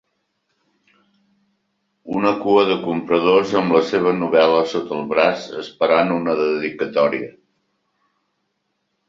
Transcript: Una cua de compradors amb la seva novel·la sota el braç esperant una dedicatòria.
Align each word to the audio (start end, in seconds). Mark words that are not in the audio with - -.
Una 2.19 2.31
cua 2.45 2.63
de 2.69 2.77
compradors 2.85 3.53
amb 3.61 3.75
la 3.77 3.83
seva 3.91 4.15
novel·la 4.23 4.65
sota 4.73 4.97
el 5.01 5.05
braç 5.13 5.47
esperant 5.61 6.17
una 6.17 6.37
dedicatòria. 6.43 7.31